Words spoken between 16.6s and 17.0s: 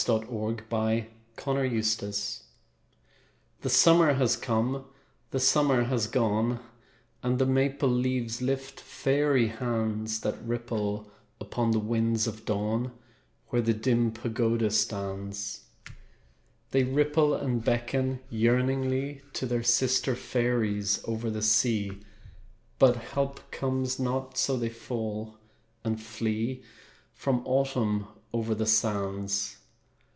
They